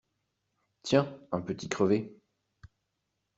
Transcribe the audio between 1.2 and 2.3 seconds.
un petit crevé!